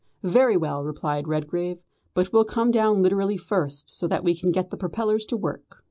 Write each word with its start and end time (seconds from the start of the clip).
"Very 0.23 0.57
well," 0.57 0.83
replied 0.83 1.27
Redgrave; 1.27 1.77
"but 2.15 2.33
we'll 2.33 2.43
come 2.43 2.71
down 2.71 3.03
literally 3.03 3.37
first, 3.37 3.95
so 3.95 4.07
that 4.07 4.23
we 4.23 4.35
can 4.35 4.51
get 4.51 4.71
the 4.71 4.75
propellers 4.77 5.27
to 5.27 5.37
work." 5.37 5.77